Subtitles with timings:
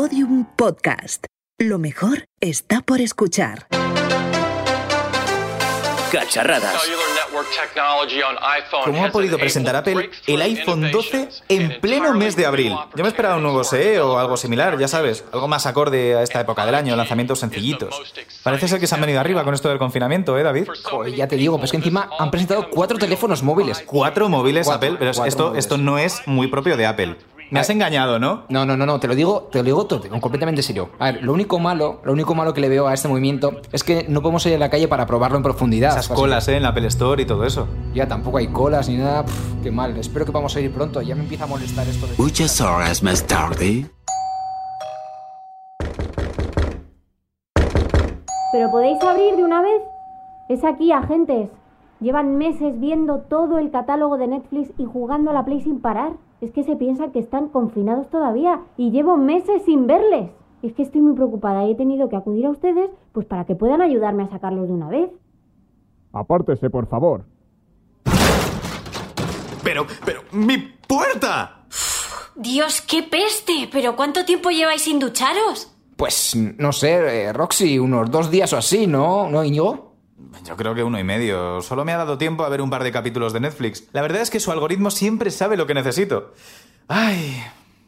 [0.00, 1.26] Podium Podcast.
[1.58, 3.66] Lo mejor está por escuchar.
[6.10, 6.82] Cacharradas.
[8.86, 12.74] ¿Cómo ha podido presentar Apple el iPhone 12 en pleno mes de abril?
[12.96, 16.22] Yo me esperaba un nuevo SE o algo similar, ya sabes, algo más acorde a
[16.22, 18.14] esta época del año, lanzamientos sencillitos.
[18.42, 20.66] Parece ser que se han venido arriba con esto del confinamiento, ¿eh, David?
[20.82, 23.82] Joder, ya te digo, pues que encima han presentado cuatro teléfonos móviles.
[23.84, 25.64] Cuatro móviles Cuatro, Apple, pero cuatro esto, móviles.
[25.66, 27.16] esto no es muy propio de Apple.
[27.50, 28.44] Me has engañado, ¿no?
[28.48, 30.90] No, no, no, no, te lo digo, te lo digo todo, completamente serio.
[31.00, 33.82] A ver, lo único malo, lo único malo que le veo a este movimiento es
[33.82, 35.90] que no podemos ir a la calle para probarlo en profundidad.
[35.90, 36.58] Esas colas, ¿eh?
[36.58, 37.66] En la Apple Store y todo eso.
[37.92, 39.24] Ya tampoco hay colas ni nada.
[39.24, 39.96] Pff, qué mal.
[39.96, 41.02] Espero que vamos a ir pronto.
[41.02, 42.14] Ya me empieza a molestar esto de.
[42.18, 43.90] Muchas horas más tarde.
[48.52, 49.82] ¿Pero podéis abrir de una vez?
[50.48, 51.48] Es aquí, agentes.
[52.00, 56.12] Llevan meses viendo todo el catálogo de Netflix y jugando a la Play sin parar.
[56.40, 60.30] Es que se piensan que están confinados todavía y llevo meses sin verles.
[60.62, 63.54] Es que estoy muy preocupada y he tenido que acudir a ustedes pues para que
[63.54, 65.10] puedan ayudarme a sacarlos de una vez.
[66.12, 67.24] Apártese, por favor.
[69.62, 70.56] Pero, pero, ¡mi
[70.88, 71.66] puerta!
[72.34, 73.68] Dios, qué peste.
[73.70, 75.70] ¿Pero cuánto tiempo lleváis sin ducharos?
[75.96, 79.28] Pues no sé, eh, Roxy, unos dos días o así, ¿no?
[79.28, 79.89] ¿No, Íñigo?
[80.44, 81.60] Yo creo que uno y medio.
[81.62, 83.84] Solo me ha dado tiempo a ver un par de capítulos de Netflix.
[83.92, 86.32] La verdad es que su algoritmo siempre sabe lo que necesito.
[86.88, 87.42] Ay,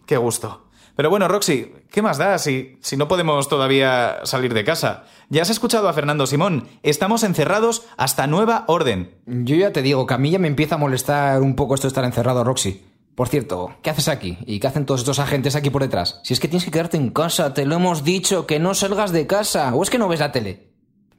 [0.06, 0.66] qué gusto.
[0.94, 5.04] Pero bueno, Roxy, ¿qué más da si, si no podemos todavía salir de casa?
[5.30, 6.68] Ya has escuchado a Fernando Simón.
[6.82, 9.14] Estamos encerrados hasta nueva orden.
[9.26, 11.86] Yo ya te digo que a mí ya me empieza a molestar un poco esto
[11.86, 12.84] de estar encerrado, Roxy.
[13.14, 14.38] Por cierto, ¿qué haces aquí?
[14.46, 16.20] ¿Y qué hacen todos estos agentes aquí por detrás?
[16.24, 19.12] Si es que tienes que quedarte en casa, te lo hemos dicho, que no salgas
[19.12, 19.74] de casa.
[19.74, 20.71] ¿O es que no ves la tele?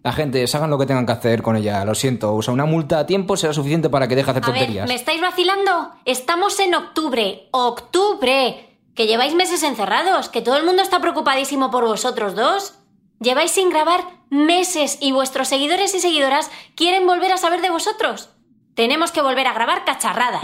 [0.04, 2.36] Agentes, hagan lo que tengan que hacer con ella, lo siento.
[2.36, 4.60] O sea, una multa a tiempo será suficiente para que deje de hacer A ver,
[4.60, 4.88] tonterías.
[4.88, 5.92] ¿me estáis vacilando?
[6.04, 7.48] Estamos en octubre.
[7.52, 8.70] ¡Octubre!
[8.96, 12.76] Que lleváis meses encerrados, que todo el mundo está preocupadísimo por vosotros dos.
[13.20, 18.30] Lleváis sin grabar meses y vuestros seguidores y seguidoras quieren volver a saber de vosotros.
[18.76, 20.42] Tenemos que volver a grabar cacharradas.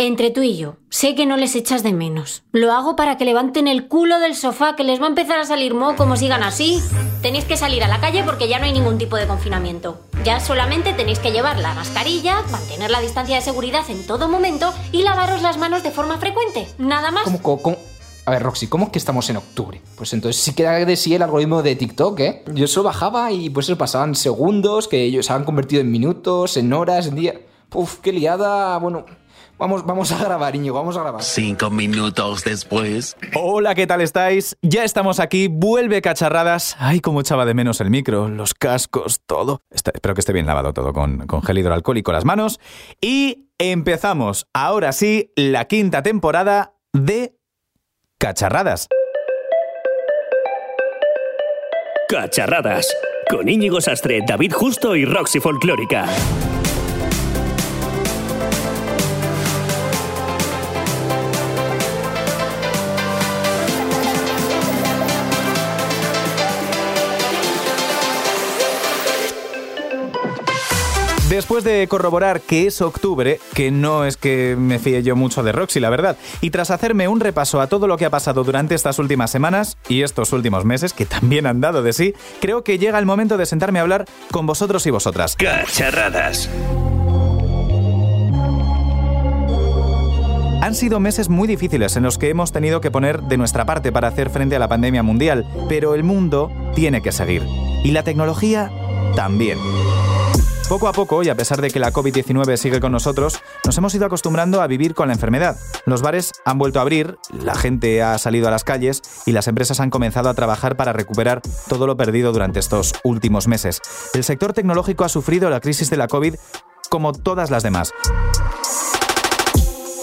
[0.00, 2.44] Entre tú y yo, sé que no les echas de menos.
[2.52, 5.44] Lo hago para que levanten el culo del sofá, que les va a empezar a
[5.44, 6.80] salir moho como sigan así.
[7.20, 10.00] Tenéis que salir a la calle porque ya no hay ningún tipo de confinamiento.
[10.24, 14.72] Ya solamente tenéis que llevar la mascarilla, mantener la distancia de seguridad en todo momento
[14.92, 16.68] y lavaros las manos de forma frecuente.
[16.78, 17.24] Nada más.
[17.24, 17.76] ¿Cómo, cómo- cómo?
[18.24, 19.80] A ver, Roxy, ¿cómo que estamos en octubre?
[19.96, 22.44] Pues entonces sí queda de sí el algoritmo de TikTok, ¿eh?
[22.54, 26.56] Yo solo bajaba y pues eso pasaban segundos que ellos se han convertido en minutos,
[26.56, 27.34] en horas, en días.
[27.74, 28.78] Uf, qué liada.
[28.78, 29.04] Bueno,
[29.58, 31.22] vamos, vamos a grabar, Íñigo, vamos a grabar.
[31.22, 33.16] Cinco minutos después.
[33.34, 34.56] Hola, ¿qué tal estáis?
[34.62, 36.76] Ya estamos aquí, vuelve cacharradas.
[36.78, 39.62] Ay, cómo echaba de menos el micro, los cascos, todo.
[39.70, 42.60] Está- espero que esté bien lavado todo con, con gel hidroalcohólico las manos.
[43.00, 47.34] Y empezamos, ahora sí, la quinta temporada de
[48.18, 48.88] Cacharradas.
[52.08, 52.86] Cacharradas.
[53.30, 56.06] Con Íñigo Sastre, David Justo y Roxy Folclórica.
[71.38, 75.52] Después de corroborar que es octubre, que no es que me fíe yo mucho de
[75.52, 78.74] Roxy, la verdad, y tras hacerme un repaso a todo lo que ha pasado durante
[78.74, 82.76] estas últimas semanas y estos últimos meses, que también han dado de sí, creo que
[82.76, 85.36] llega el momento de sentarme a hablar con vosotros y vosotras.
[85.36, 86.50] Cacharradas.
[90.60, 93.92] Han sido meses muy difíciles en los que hemos tenido que poner de nuestra parte
[93.92, 97.44] para hacer frente a la pandemia mundial, pero el mundo tiene que seguir.
[97.84, 98.72] Y la tecnología
[99.14, 99.58] también.
[100.68, 103.94] Poco a poco, y a pesar de que la COVID-19 sigue con nosotros, nos hemos
[103.94, 105.56] ido acostumbrando a vivir con la enfermedad.
[105.86, 109.48] Los bares han vuelto a abrir, la gente ha salido a las calles y las
[109.48, 113.80] empresas han comenzado a trabajar para recuperar todo lo perdido durante estos últimos meses.
[114.12, 116.34] El sector tecnológico ha sufrido la crisis de la COVID
[116.90, 117.94] como todas las demás.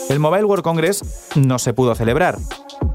[0.09, 1.03] El Mobile World Congress
[1.35, 2.39] no se pudo celebrar.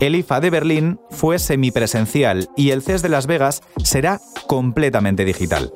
[0.00, 5.72] El IFA de Berlín fue semipresencial y el CES de Las Vegas será completamente digital.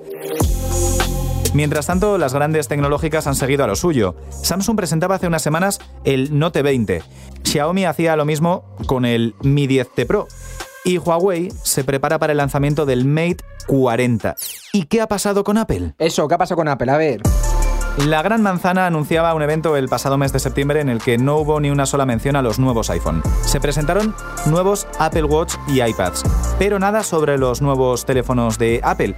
[1.55, 4.17] Mientras tanto, las grandes tecnológicas han seguido a lo suyo.
[4.29, 7.03] Samsung presentaba hace unas semanas el Note 20.
[7.45, 10.27] Xiaomi hacía lo mismo con el Mi 10T Pro.
[10.85, 14.35] Y Huawei se prepara para el lanzamiento del Mate 40.
[14.73, 15.95] ¿Y qué ha pasado con Apple?
[15.99, 16.91] Eso, ¿qué ha pasado con Apple?
[16.91, 17.23] A ver.
[17.99, 21.37] La Gran Manzana anunciaba un evento el pasado mes de septiembre en el que no
[21.37, 23.23] hubo ni una sola mención a los nuevos iPhone.
[23.43, 26.25] Se presentaron nuevos Apple Watch y iPads,
[26.59, 29.15] pero nada sobre los nuevos teléfonos de Apple.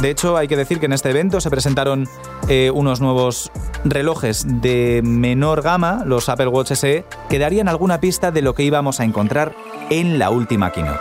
[0.00, 2.06] De hecho, hay que decir que en este evento se presentaron
[2.48, 3.50] eh, unos nuevos
[3.82, 8.62] relojes de menor gama, los Apple Watch SE, que darían alguna pista de lo que
[8.62, 9.54] íbamos a encontrar
[9.88, 11.00] en la última keynote.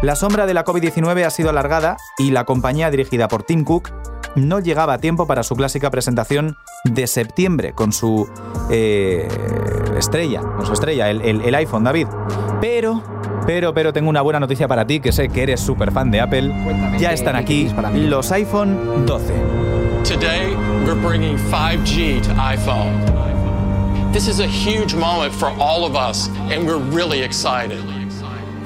[0.00, 3.90] La sombra de la COVID-19 ha sido alargada y la compañía dirigida por Tim Cook
[4.36, 8.28] no llegaba a tiempo para su clásica presentación de septiembre con su
[8.70, 9.28] eh,
[9.96, 12.08] estrella, con su estrella, el, el- el iPhone, David.
[12.60, 13.02] Pero,
[13.46, 16.20] pero, pero tengo una buena noticia para ti, que sé que eres súper fan de
[16.20, 16.48] Apple.
[16.64, 18.06] Cuéntame, Ya ¿qué- están aquí tienes para mí?
[18.06, 19.32] los iPhone 12.
[20.04, 20.54] Today,
[20.86, 22.92] we're bringing 5G to iPhone.
[24.12, 27.78] This is a huge moment for all of us, and we're really excited.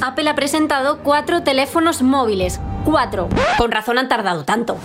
[0.01, 2.61] Apple ha presentado cuatro teléfonos móviles.
[2.85, 3.29] Cuatro.
[3.59, 4.77] Con razón han tardado tanto.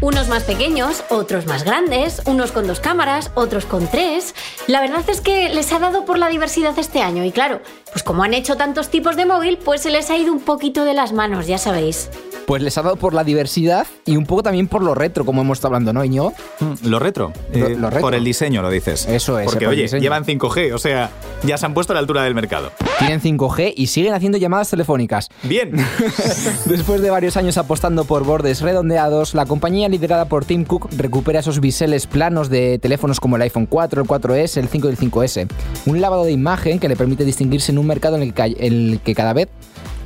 [0.00, 4.34] Unos más pequeños, otros más grandes, unos con dos cámaras, otros con tres.
[4.66, 7.60] La verdad es que les ha dado por la diversidad este año y claro,
[7.92, 10.84] pues como han hecho tantos tipos de móvil, pues se les ha ido un poquito
[10.84, 12.10] de las manos, ya sabéis.
[12.50, 15.40] Pues les ha dado por la diversidad y un poco también por lo retro, como
[15.42, 16.32] hemos estado hablando, ¿no, Íñigo?
[16.58, 17.32] Mm, Lo retro.
[17.54, 18.00] Lo- Eh, lo retro.
[18.00, 19.06] Por el diseño, lo dices.
[19.06, 21.10] Eso es, Porque, por oye, llevan 5G, o sea,
[21.44, 22.72] ya se han puesto a la altura del mercado.
[22.98, 25.28] Tienen 5G y siguen haciendo llamadas telefónicas.
[25.44, 25.76] Bien.
[26.66, 31.38] Después de varios años apostando por bordes redondeados, la compañía liderada por Tim Cook recupera
[31.38, 34.98] esos biseles planos de teléfonos como el iPhone 4, el 4S, el 5 y el
[34.98, 35.46] 5S.
[35.86, 38.90] Un lavado de imagen que le permite distinguirse en un mercado en el que, en
[38.90, 39.48] el que cada vez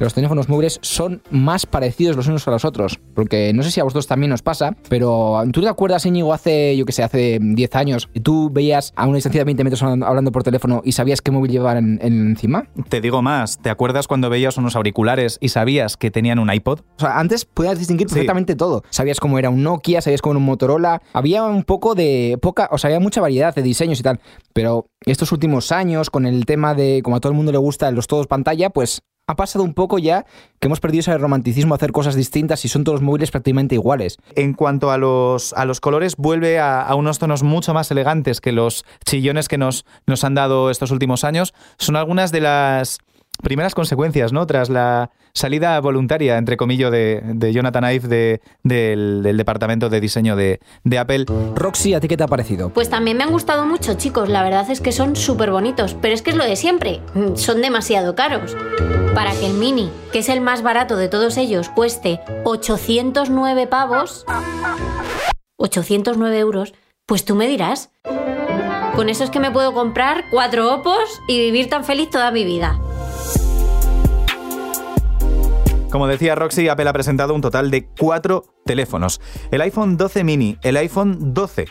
[0.00, 2.98] los teléfonos móviles son más parecidos los unos a los otros.
[3.14, 6.76] Porque no sé si a vosotros también os pasa, pero ¿tú te acuerdas, Íñigo, hace,
[6.76, 9.82] yo que sé, hace 10 años, y tú veías a una distancia de 20 metros
[9.82, 12.66] hablando por teléfono y sabías qué móvil llevaban en- encima?
[12.88, 16.80] Te digo más, ¿te acuerdas cuando veías unos auriculares y sabías que tenían un iPod?
[16.96, 18.14] O sea, antes podías distinguir Sí.
[18.14, 18.82] perfectamente todo.
[18.90, 21.02] Sabías cómo era un Nokia, sabías cómo era un Motorola.
[21.12, 24.20] Había un poco de poca, o sea, había mucha variedad de diseños y tal.
[24.52, 27.90] Pero estos últimos años, con el tema de como a todo el mundo le gusta
[27.90, 30.26] los todos pantalla, pues ha pasado un poco ya
[30.60, 33.74] que hemos perdido ese romanticismo a hacer cosas distintas y son todos los móviles prácticamente
[33.74, 34.18] iguales.
[34.34, 38.40] En cuanto a los, a los colores, vuelve a, a unos tonos mucho más elegantes
[38.40, 41.54] que los chillones que nos, nos han dado estos últimos años.
[41.78, 42.98] Son algunas de las
[43.42, 44.46] primeras consecuencias, ¿no?
[44.46, 50.00] Tras la salida voluntaria, entre comillas, de, de Jonathan Ive de- del, del departamento de
[50.00, 51.24] diseño de, de Apple.
[51.56, 52.68] Roxy, ¿a ti qué te ha parecido?
[52.70, 54.28] Pues también me han gustado mucho, chicos.
[54.28, 55.96] La verdad es que son súper bonitos.
[56.00, 57.00] Pero es que es lo de siempre.
[57.14, 58.54] Mm, Son demasiado caros.
[59.14, 64.26] Para que el mini, que es el más barato de todos ellos, cueste 809 pavos,
[65.56, 66.74] 809 euros,
[67.06, 67.90] pues tú me dirás.
[68.96, 72.44] Con eso es que me puedo comprar cuatro opos y vivir tan feliz toda mi
[72.44, 72.80] vida.
[75.94, 79.20] Como decía Roxy, Apple ha presentado un total de cuatro teléfonos.
[79.52, 81.66] El iPhone 12 mini, el iPhone 12,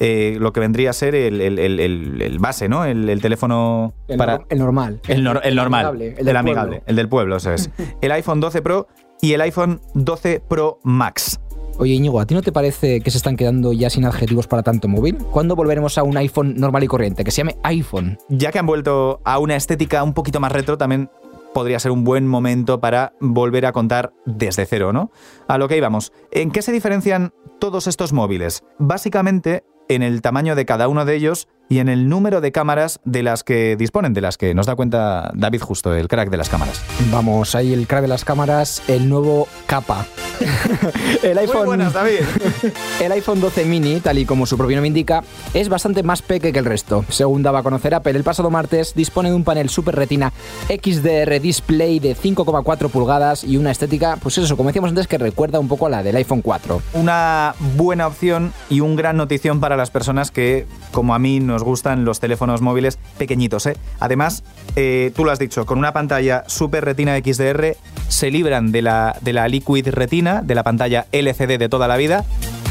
[0.00, 2.84] eh, lo que vendría a ser el, el- el- base, ¿no?
[2.84, 4.40] El, el teléfono El, para...
[4.48, 5.00] el normal.
[5.08, 6.84] El, nor- el normal, amigable, el, del amigable, pueblo.
[6.86, 7.70] el del pueblo, eso es.
[8.00, 8.86] El iPhone 12 Pro
[9.20, 11.40] y el iPhone 12 Pro Max.
[11.78, 14.62] Oye, Íñigo, ¿a ti no te parece que se están quedando ya sin adjetivos para
[14.62, 15.16] tanto móvil?
[15.16, 17.22] ¿Cuándo volveremos a un iPhone normal y corriente?
[17.24, 18.18] Que se llame iPhone.
[18.28, 21.08] Ya que han vuelto a una estética un poquito más retro, también
[21.54, 25.10] podría ser un buen momento para volver a contar desde cero, ¿no?
[25.48, 26.12] A lo que íbamos.
[26.32, 28.64] ¿En qué se diferencian todos estos móviles?
[28.78, 33.00] Básicamente en el tamaño de cada uno de ellos y en el número de cámaras
[33.04, 36.36] de las que disponen, de las que nos da cuenta David Justo, el crack de
[36.36, 36.82] las cámaras.
[37.10, 40.06] Vamos, ahí el crack de las cámaras, el nuevo capa.
[41.22, 42.20] el iPhone, David.
[43.02, 45.22] el iPhone 12 mini, tal y como su propio nombre indica,
[45.54, 47.04] es bastante más peque que el resto.
[47.08, 50.32] Según daba a conocer Apple el pasado martes, dispone de un panel Super Retina
[50.68, 55.58] XDR display de 5,4 pulgadas y una estética, pues eso, como decíamos antes, que recuerda
[55.58, 56.82] un poco a la del iPhone 4.
[56.94, 61.57] una buena opción y un gran notición para las personas que, como a mí, nos
[61.62, 63.66] gustan los teléfonos móviles pequeñitos.
[63.66, 63.76] ¿eh?
[64.00, 64.44] Además,
[64.76, 67.76] eh, tú lo has dicho, con una pantalla Super Retina XDR
[68.08, 71.96] se libran de la, de la Liquid Retina, de la pantalla LCD de toda la
[71.96, 72.24] vida.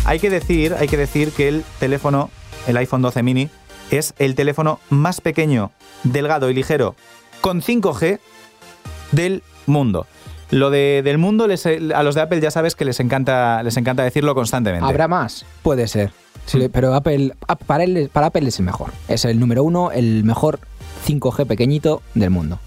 [0.06, 2.30] Hay que decir, hay que decir que el teléfono,
[2.68, 3.50] el iPhone 12 mini,
[3.92, 5.72] es el teléfono más pequeño,
[6.04, 6.96] delgado y ligero
[7.42, 8.20] con 5G
[9.12, 10.06] del mundo.
[10.50, 13.76] Lo de, del mundo, les- a los de Apple ya sabes que les encanta, les
[13.76, 14.86] encanta decirlo constantemente.
[14.88, 15.46] ¿Habrá más?
[15.62, 16.12] Puede ser.
[16.48, 18.92] Sí, pero Apple, ap- para, él, para Apple es el mejor.
[19.08, 20.60] Es el número uno, el mejor
[21.06, 22.60] 5G pequeñito del mundo.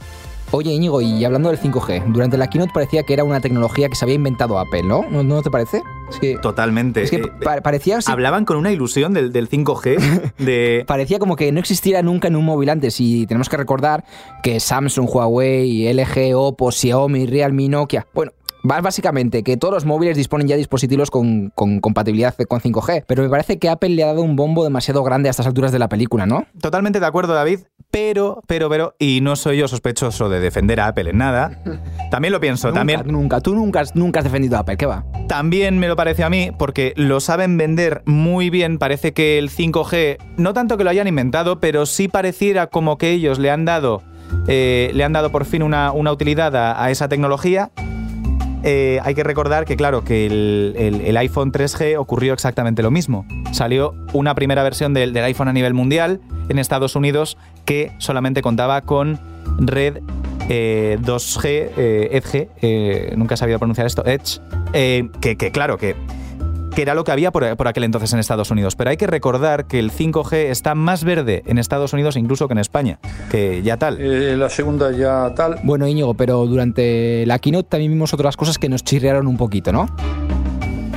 [0.53, 3.95] Oye, Íñigo, y hablando del 5G, durante la keynote parecía que era una tecnología que
[3.95, 5.05] se había inventado Apple, ¿no?
[5.09, 5.81] ¿No, no te parece?
[6.11, 7.03] Es que, Totalmente.
[7.05, 10.85] es que Eh, pa- parecía, sí, Hablaban con una ilusión del, del 5G, de...
[10.89, 13.01] parecía como que no existiera nunca en un móvil antes.
[13.01, 14.05] Y tenemos que recordar
[14.43, 18.09] que Samsung, Huawei, LG, Oppo, Xiaomi, Realme, Nokia.
[18.13, 18.33] Bueno.
[18.63, 23.23] Básicamente, que todos los móviles disponen ya de dispositivos con, con compatibilidad con 5G, pero
[23.23, 25.79] me parece que Apple le ha dado un bombo demasiado grande a estas alturas de
[25.79, 26.47] la película, ¿no?
[26.61, 30.89] Totalmente de acuerdo, David, Pero, pero, pero, y no soy yo sospechoso de defender a
[30.89, 31.61] Apple en nada.
[32.11, 33.03] También lo pienso, nunca, también.
[33.07, 35.05] Nunca, tú nunca, has- nunca has defendido a Apple, ¿qué va?
[35.29, 38.79] También me lo parece a mí, porque lo saben vender muy bien.
[38.79, 43.11] Parece que el 5G, no tanto que lo hayan inventado, pero sí pareciera como que
[43.11, 44.03] ellos le han dado,
[44.49, 47.71] eh, le han dado por fin una, una utilidad a, a esa tecnología.
[48.63, 53.27] Eh, hay que recordar que, claro, que el, iPhone 3G ocurrió exactamente lo mismo.
[53.53, 58.83] Salió una primera versión del, iPhone a nivel mundial en Estados Unidos que solamente contaba
[58.83, 59.19] con
[59.59, 59.99] red
[60.49, 61.45] eh, 2G,
[61.77, 64.41] eh, Edge, eh, nunca he sabido pronunciar esto, Edge,
[65.21, 65.95] que claro, que,
[66.75, 68.77] que era lo que había por, por aquel entonces en Estados Unidos.
[68.77, 72.53] Pero hay que recordar que el 5G está más verde en Estados Unidos incluso que
[72.53, 72.99] en España,
[73.31, 74.01] que ya tal.
[74.01, 75.57] Eh, la segunda ya tal.
[75.63, 79.73] Bueno, Íñigo, pero durante la keynote también vimos otras cosas que nos chirriaron un poquito,
[79.73, 79.89] ¿no?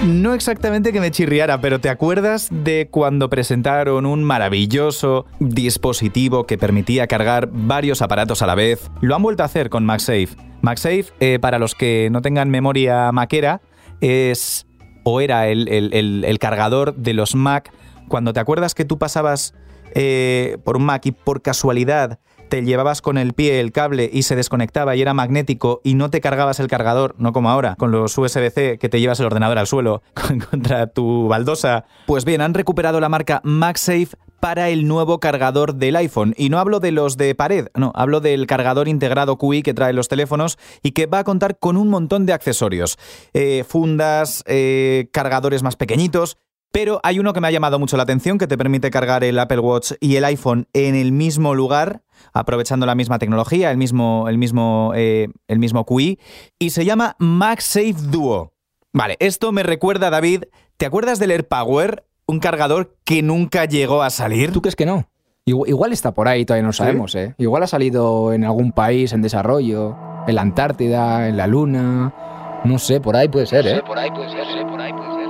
[0.06, 6.58] No exactamente que me chirriara, pero ¿te acuerdas de cuando presentaron un maravilloso dispositivo que
[6.58, 8.92] permitía cargar varios aparatos a la vez?
[9.00, 10.36] Lo han vuelto a hacer con MagSafe.
[10.62, 13.62] MagSafe, eh, para los que no tengan memoria maquera,
[14.02, 14.66] es
[15.04, 17.72] o era el, el- el- cargador de los Mac.
[18.08, 19.54] Cuando te acuerdas que tú pasabas
[19.96, 22.20] eh, por un Mac y por casualidad
[22.50, 26.12] te llevabas con el pie el cable y se desconectaba y era magnético y no
[26.12, 29.58] te cargabas el cargador, no como ahora, con los USB-C que te llevas el ordenador
[29.58, 30.04] al suelo
[30.52, 31.86] contra tu baldosa.
[32.06, 34.10] Pues bien, han recuperado la marca MagSafe
[34.44, 36.34] para el nuevo cargador del iPhone.
[36.36, 39.94] Y no hablo de los de pared, no, hablo del cargador integrado QI que trae
[39.94, 42.98] los teléfonos y que va a contar con un montón de accesorios.
[43.32, 46.36] Eh, fundas, eh, cargadores más pequeñitos.
[46.74, 49.40] Pero hay uno que me ha llamado mucho la atención que te permite cargar el
[49.40, 54.26] Apple Watch y el iPhone en el mismo lugar, aprovechando la misma tecnología, el mismo,
[54.28, 56.20] el mismo, eh, el mismo QI,
[56.60, 58.52] y se llama MagSafe Duo.
[58.92, 60.44] Vale, esto me recuerda, David,
[60.76, 62.04] ¿te acuerdas del AirPower?
[62.26, 64.52] Un cargador que nunca llegó a salir.
[64.52, 65.08] ¿Tú crees que no?
[65.46, 67.36] Igual, igual está por ahí, todavía no sabemos, ¿eh?
[67.38, 72.62] Igual ha salido en algún país en desarrollo, en la Antártida, en la Luna.
[72.64, 73.84] No sé, por ahí puede ser, ¿eh?
[73.86, 75.24] Por ahí puede ser, por ahí puede ser.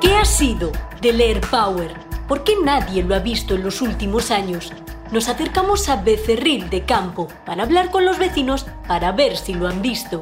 [0.00, 1.92] ¿Qué ha sido del Air Power?
[2.28, 4.72] ¿Por qué nadie lo ha visto en los últimos años?
[5.10, 9.66] Nos acercamos a Becerril de Campo para hablar con los vecinos para ver si lo
[9.66, 10.20] han visto.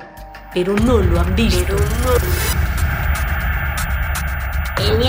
[0.54, 1.76] Pero no lo han visto.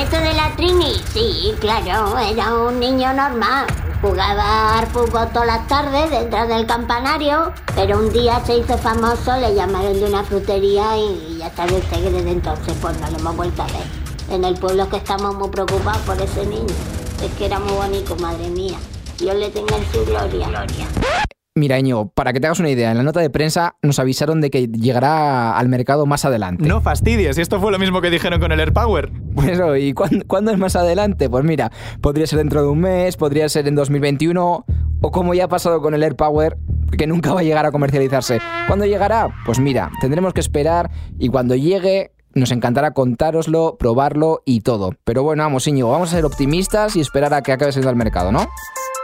[0.03, 3.65] Nieto de la Trini, sí, claro, era un niño normal.
[4.01, 9.37] Jugaba al fútbol todas las tardes detrás del campanario, pero un día se hizo famoso,
[9.37, 13.17] le llamaron de una frutería y ya sabe usted que desde entonces pues no lo
[13.17, 13.85] hemos vuelto a ver.
[14.29, 16.75] En el pueblo que estamos muy preocupados por ese niño.
[17.23, 18.77] Es que era muy bonito, madre mía.
[19.19, 20.47] Dios le tenga en su gloria.
[20.47, 21.32] gloria.
[21.55, 24.41] Mira, Íñigo, para que te hagas una idea, en la nota de prensa nos avisaron
[24.41, 26.67] de que llegará al mercado más adelante.
[26.67, 29.11] No fastidies, esto fue lo mismo que dijeron con el AirPower.
[29.11, 31.29] Bueno, ¿y cuándo, cuándo es más adelante?
[31.29, 34.65] Pues mira, podría ser dentro de un mes, podría ser en 2021,
[35.01, 36.57] o como ya ha pasado con el AirPower,
[36.97, 38.39] que nunca va a llegar a comercializarse.
[38.65, 39.29] ¿Cuándo llegará?
[39.45, 44.93] Pues mira, tendremos que esperar y cuando llegue nos encantará contároslo, probarlo y todo.
[45.03, 47.95] Pero bueno, vamos, Íñigo, vamos a ser optimistas y esperar a que acabe saliendo al
[47.95, 48.47] mercado, ¿no?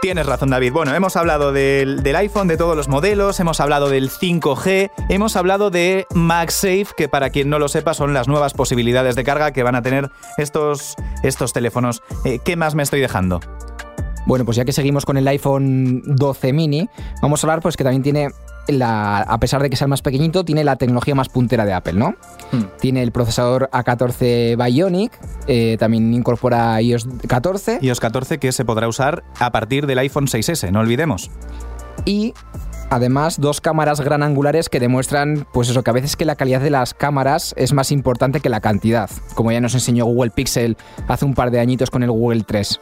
[0.00, 0.72] Tienes razón, David.
[0.72, 5.36] Bueno, hemos hablado del, del, iPhone, de todos los modelos, hemos hablado del 5G, hemos
[5.36, 9.52] hablado de MagSafe, que para quien no lo sepa son las nuevas posibilidades de carga
[9.52, 12.02] que van a tener estos, estos teléfonos.
[12.24, 13.40] Eh, ¿Qué más me estoy dejando?
[14.26, 16.88] Bueno, pues ya que seguimos con el iPhone 12 mini,
[17.20, 18.30] vamos a hablar pues que también tiene
[18.72, 21.72] la, a pesar de que sea el más pequeñito, tiene la tecnología más puntera de
[21.72, 22.14] Apple, ¿no?
[22.52, 22.64] Hmm.
[22.80, 25.12] Tiene el procesador A14 Bionic,
[25.46, 27.78] eh, también incorpora iOS 14.
[27.82, 31.30] iOS 14 que se podrá usar a partir del iPhone 6S, no olvidemos.
[32.04, 32.34] Y
[32.90, 36.60] además dos cámaras gran angulares que demuestran, pues eso, que a veces que la calidad
[36.60, 40.76] de las cámaras es más importante que la cantidad, como ya nos enseñó Google Pixel
[41.08, 42.80] hace un par de añitos con el Google 3.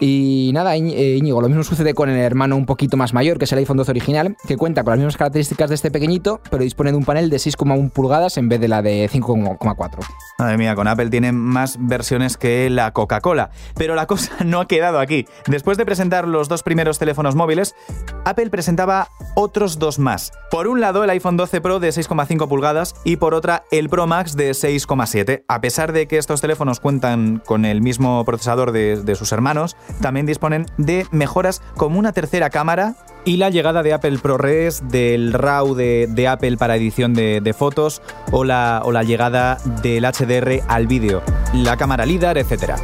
[0.00, 3.52] Y nada, Íñigo, lo mismo sucede con el hermano un poquito más mayor, que es
[3.52, 6.90] el iPhone 12 original, que cuenta con las mismas características de este pequeñito, pero dispone
[6.90, 9.98] de un panel de 6,1 pulgadas en vez de la de 5,4.
[10.38, 13.50] Madre mía, con Apple tienen más versiones que la Coca-Cola.
[13.74, 15.26] Pero la cosa no ha quedado aquí.
[15.46, 17.74] Después de presentar los dos primeros teléfonos móviles,
[18.26, 20.32] Apple presentaba otros dos más.
[20.50, 24.08] Por un lado, el iPhone 12 Pro de 6,5 pulgadas y por otra, el Pro
[24.08, 25.44] Max de 6,7.
[25.46, 30.26] A pesar de que estos teléfonos cuentan con el mismo procesador de, sus hermanos, también
[30.26, 35.74] disponen de mejoras como una tercera cámara y la llegada de Apple ProRes, del RAW
[35.74, 38.02] de, Apple para edición de, de fotos
[38.32, 41.22] o la, o la, llegada del HDR al vídeo,
[41.54, 42.74] la cámara LIDAR, etc.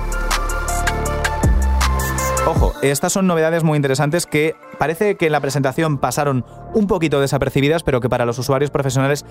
[2.45, 6.45] Ojo, estas son novedades muy interesantes que parece que en la presentación pasaron
[6.75, 9.25] un poquito desapercibidas, pero que para los usuarios profesionales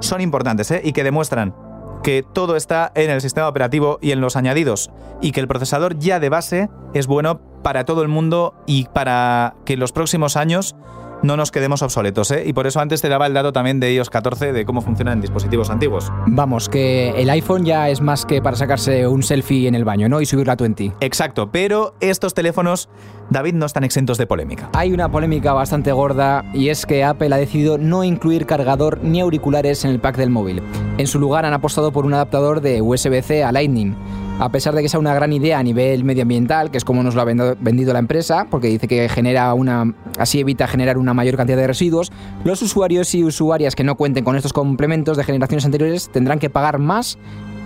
[0.00, 0.82] son importantes ¿eh?
[0.84, 1.54] y que demuestran
[2.02, 4.90] que todo está en el sistema operativo y en los añadidos,
[5.22, 9.56] y que el procesador ya de base es bueno para todo el mundo y para
[9.64, 10.76] que en los próximos años
[11.22, 12.44] no nos quedemos obsoletos, ¿eh?
[12.46, 15.14] Y por eso antes te daba el dato también de iOS 14 de cómo funcionan
[15.14, 16.12] en dispositivos antiguos.
[16.26, 20.08] Vamos, que el iPhone ya es más que para sacarse un selfie en el baño,
[20.08, 20.20] ¿no?
[20.20, 20.92] Y subirla a 20.
[21.00, 22.88] Exacto, pero estos teléfonos,
[23.30, 24.70] David, no están exentos de polémica.
[24.74, 29.20] Hay una polémica bastante gorda y es que Apple ha decidido no incluir cargador ni
[29.20, 30.62] auriculares en el pack del móvil.
[30.98, 33.96] En su lugar han apostado por un adaptador de USB-C a Lightning
[34.38, 37.14] a pesar de que sea una gran idea a nivel medioambiental, que es como nos
[37.14, 41.36] lo ha vendido la empresa, porque dice que genera una, así evita generar una mayor
[41.36, 42.12] cantidad de residuos,
[42.44, 46.50] los usuarios y usuarias que no cuenten con estos complementos de generaciones anteriores tendrán que
[46.50, 47.18] pagar más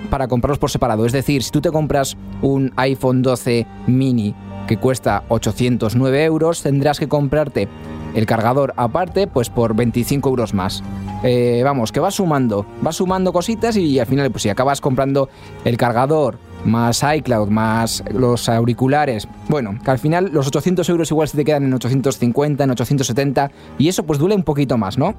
[0.08, 1.04] para comprarlos por separado.
[1.04, 4.34] Es decir, si tú te compras un iPhone 12 mini
[4.66, 7.68] que cuesta 809 euros, tendrás que comprarte
[8.14, 10.82] el cargador aparte, pues por 25 euros más.
[11.22, 15.28] Eh, vamos, que va sumando, va sumando cositas y al final, pues si acabas comprando
[15.64, 19.28] el cargador, más iCloud, más los auriculares.
[19.48, 23.50] Bueno, que al final los 800 euros igual se te quedan en 850, en 870
[23.78, 25.14] y eso pues duele un poquito más, ¿no?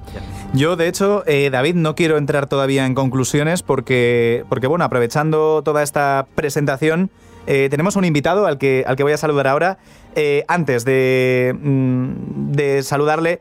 [0.52, 5.62] Yo, de hecho, eh, David, no quiero entrar todavía en conclusiones porque, porque bueno, aprovechando
[5.62, 7.10] toda esta presentación,
[7.46, 9.78] eh, tenemos un invitado al que, al que voy a saludar ahora.
[10.16, 13.40] Eh, antes de, mm, de saludarle...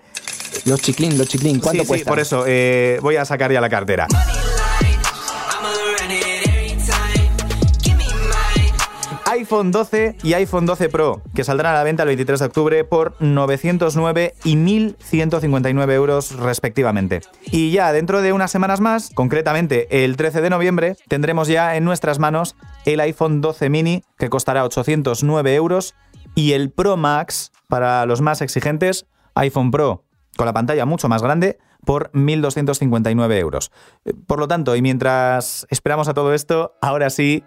[0.65, 2.45] Los chiclín, los chiclín, ¿cuánto sí, Sí, por eso,
[3.01, 4.07] voy a sacar ya la cartera.
[9.43, 12.83] iPhone 12 y iPhone 12 Pro, que saldrán a la venta el 23 de octubre
[12.85, 17.19] por 909 y 1.159 euros respectivamente.
[17.51, 21.83] Y ya dentro de unas semanas más, concretamente el 13 de noviembre, tendremos ya en
[21.83, 25.93] nuestras manos el iPhone 12 mini, que costará 809 euros,
[26.35, 30.05] y el Pro Max, para los más exigentes, iPhone Pro,
[30.37, 33.73] con la pantalla mucho más grande, por 1.259 euros.
[34.25, 37.43] Por lo tanto, y mientras esperamos a todo esto, ahora sí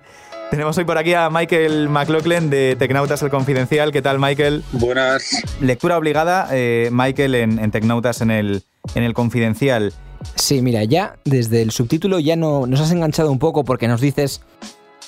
[0.50, 3.92] tenemos hoy por aquí a Michael McLaughlin de Tecnautas El Confidencial.
[3.92, 4.62] ¿Qué tal, Michael?
[4.72, 5.42] Buenas.
[5.60, 8.62] Lectura obligada, eh, Michael, en, Tecnautas en el,
[8.94, 9.92] en el Confidencial.
[10.34, 14.00] Sí, mira, ya desde el subtítulo ya no, nos has enganchado un poco porque nos
[14.00, 14.40] dices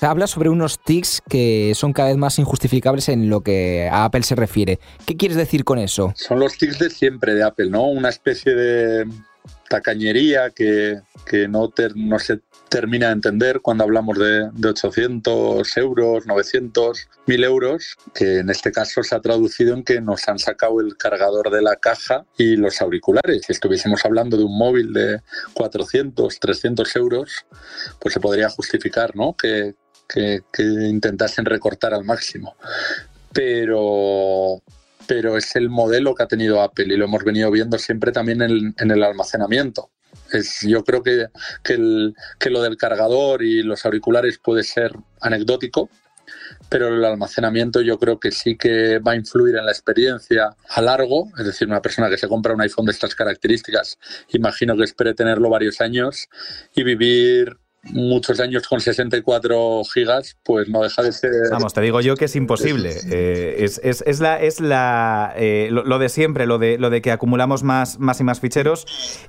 [0.00, 4.23] Hablas sobre unos tics que son cada vez más injustificables en lo que a Apple
[4.23, 4.78] se refiere.
[5.04, 6.12] ¿Qué quieres decir con eso?
[6.14, 7.87] Son los tics de siempre de Apple, ¿no?
[7.87, 9.09] Una especie de
[9.69, 11.00] tacañería que,
[11.49, 18.39] no, no se termina de entender cuando hablamos de, 800 euros, 900, 1000 euros, que
[18.39, 21.76] en este caso se ha traducido en que nos han sacado el cargador de la
[21.76, 23.43] caja y los auriculares.
[23.47, 25.21] Si estuviésemos hablando de un móvil de
[25.54, 27.47] 400, 300 euros,
[27.99, 29.35] pues se podría justificar ¿no?
[29.37, 29.75] que,
[30.59, 32.57] intentasen recortar al máximo.
[33.33, 34.63] Pero,
[35.07, 38.43] pero es el modelo que ha tenido Apple y lo hemos venido viendo siempre también
[38.43, 39.91] en, el almacenamiento.
[40.32, 41.28] Es, yo creo que,
[41.62, 45.91] que, que, lo del cargador y los auriculares puede ser anecdótico,
[46.69, 50.82] pero el almacenamiento yo creo que sí que va a influir en la experiencia a
[50.82, 53.99] largo, es decir, una persona que se compra un iPhone de estas características,
[54.30, 56.28] imagino que espere tenerlo varios años
[56.75, 57.58] y vivir
[57.93, 61.31] muchos años con 64 gigas, pues no deja de ser...
[61.51, 62.95] Vamos, te digo yo que es imposible.
[63.11, 67.03] Eh, es, es, es, la, es la eh, lo, de siempre, lo de, lo de
[67.03, 68.87] que acumulamos más, más y más ficheros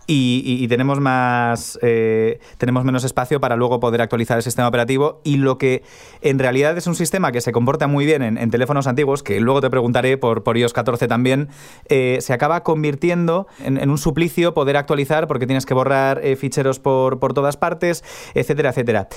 [0.07, 5.37] y, tenemos más eh, tenemos menos espacio para luego poder actualizar el sistema operativo y
[5.37, 5.81] lo que
[6.21, 9.61] en realidad es un sistema que se comporta muy bien en, teléfonos antiguos, que luego
[9.61, 11.49] te preguntaré por, por iOS 14 también,
[11.87, 17.33] se acaba convirtiendo en, un suplicio poder actualizar porque tienes que borrar ficheros por, por
[17.33, 18.03] todas partes,
[18.49, 19.07] etcétera, etcétera.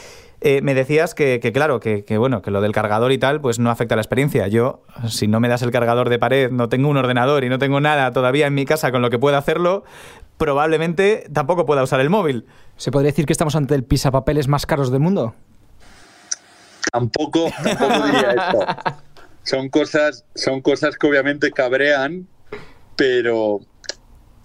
[0.43, 3.71] Eh, me decías que, claro, que, bueno, que lo del cargador y tal, pues no
[3.71, 4.49] afecta a la experiencia.
[4.49, 7.59] Yo, si no me das el cargador de pared, no tengo un ordenador y no
[7.59, 9.85] tengo nada todavía en mi casa con lo que pueda hacerlo,
[10.37, 12.45] probablemente tampoco pueda usar el móvil.
[12.77, 15.35] ¿Se podría decir que estamos ante el pisapapeles más caros del mundo?
[16.91, 18.67] Tampoco, tampoco diría esto.
[19.45, 22.27] Son cosas, son cosas que obviamente cabrean,
[22.97, 23.61] pero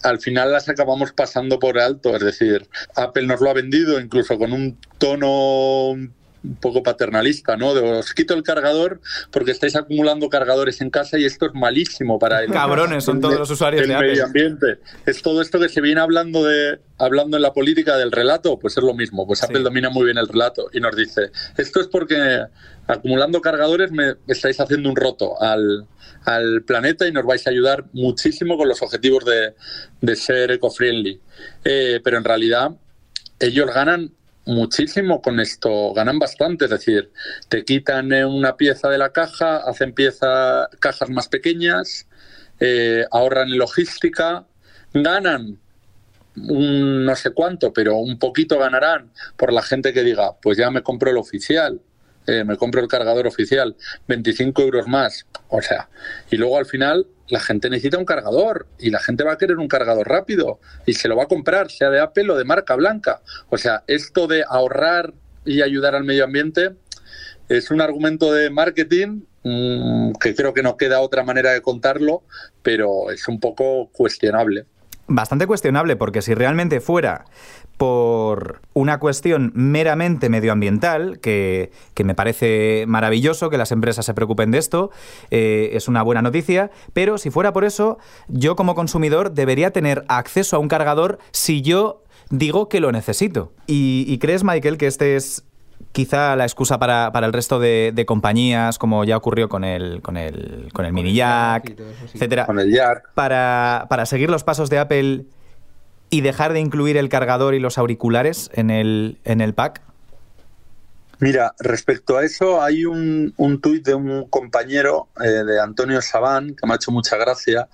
[0.04, 2.16] al final las acabamos pasando por alto.
[2.16, 5.96] Es decir, Apple nos lo ha vendido incluso con un tono
[6.44, 7.74] un poco paternalista, ¿no?
[7.74, 12.20] De os quito el cargador porque estáis acumulando cargadores en casa y esto es malísimo
[12.20, 14.78] para el cabrones son todos los usuarios el medio ambiente.
[15.06, 18.78] Es todo esto que se viene hablando de hablando en la política del relato, pues
[18.78, 19.28] es lo mismo.
[19.28, 22.46] Pues Apple domina muy bien el relato y nos dice esto es porque
[22.88, 25.86] acumulando cargadores me estáis haciendo un roto al,
[26.28, 29.54] al planeta y nos vais a ayudar muchísimo con los objetivos de,
[30.02, 31.22] de ser eco-friendly.
[31.64, 32.72] Eh, pero en realidad
[33.40, 34.12] ellos ganan
[34.46, 37.12] muchísimo con esto, ganan bastante, es decir,
[37.48, 42.08] te quitan una pieza de la caja, hacen pieza, cajas más pequeñas,
[42.60, 44.46] eh, ahorran en logística,
[44.94, 45.58] ganan
[46.36, 50.72] un no sé cuánto, pero un poquito ganarán por la gente que diga, pues ya
[50.72, 51.80] me compro el oficial,
[52.28, 53.76] eh, me compro el cargador oficial,
[54.08, 55.26] 25 euros más.
[55.48, 55.90] O sea,
[56.30, 59.58] y luego al final la gente necesita un cargador y la gente va a querer
[59.58, 62.76] un cargador rápido y se lo va a comprar, sea de Apple o de marca
[62.76, 63.22] blanca.
[63.50, 65.14] O sea, esto de ahorrar
[65.46, 66.76] y ayudar al medio ambiente
[67.50, 72.24] es un argumento de marketing mm, que creo que no queda otra manera de contarlo,
[72.62, 74.66] pero es un poco cuestionable.
[75.08, 77.24] Bastante cuestionable, porque si realmente fuera
[77.78, 81.72] por una cuestión meramente medioambiental, que,
[82.04, 84.90] me parece maravilloso que las empresas se preocupen de esto,
[85.30, 90.04] eh, es una buena noticia, pero si fuera por eso, yo como consumidor debería tener
[90.08, 93.54] acceso a un cargador si yo digo que lo necesito.
[93.68, 95.44] ¿Y, crees, Michael, que este es
[95.92, 100.70] quizá la excusa para, el resto de, compañías, como ya ocurrió con el, con el,
[100.74, 101.76] con el mini jack,
[102.14, 103.14] etcétera, con el jack.
[103.14, 105.26] Para, para seguir los pasos de Apple
[106.10, 109.82] y dejar de incluir el cargador y los auriculares en el, en el pack?
[111.20, 116.56] Mira, respecto a eso, hay un, un tuit de un compañero eh, de Antonio Sabán,
[116.56, 117.68] que me ha hecho mucha gracia,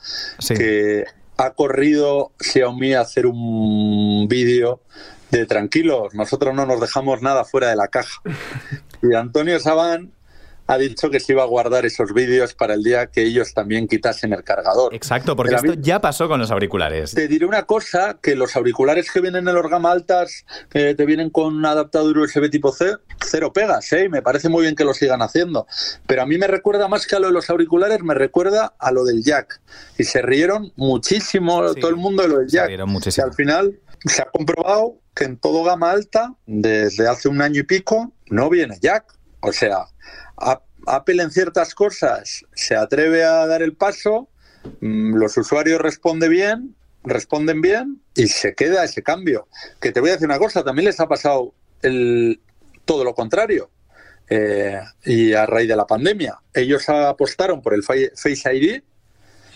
[0.48, 1.04] que
[1.38, 4.80] ha corrido Xiaomi a hacer un vídeo
[5.30, 8.22] de tranquilos, nosotros no nos dejamos nada fuera de la caja.
[9.02, 10.14] Y Antonio Sabán
[10.68, 13.88] ha dicho que se iba a guardar esos vídeos para el día que ellos también
[13.88, 14.94] quitasen el cargador.
[14.94, 17.14] Exacto, porque esto ya pasó con los auriculares.
[17.14, 21.06] Te diré una cosa, que los auriculares que vienen en los gama altas, que te
[21.06, 22.96] vienen con un adaptador USB tipo C,
[23.26, 24.10] cero pegas, ¿eh?
[24.10, 25.68] me parece muy bien que lo sigan haciendo.
[26.08, 28.92] Pero a mí me recuerda más que a lo de los auriculares, me recuerda a
[28.92, 29.62] lo del jack.
[29.98, 32.64] Y se rieron muchísimo todo el mundo de lo del jack.
[32.64, 33.26] Se rieron muchísimo.
[33.26, 37.62] Y al final se ha comprobado que en todo gama alta, desde hace un año
[37.62, 39.06] y pico, no viene jack.
[39.42, 39.86] O sea,
[40.38, 44.30] Apple en ciertas cosas se atreve a dar el paso,
[44.82, 49.48] mm, los usuarios responden bien, responden bien y se queda ese cambio.
[49.80, 52.42] Que te voy a decir una cosa, también les ha pasado el,
[52.86, 53.70] todo lo contrario.
[54.30, 58.82] Eh, y a raíz de la pandemia, ellos apostaron por el Face ID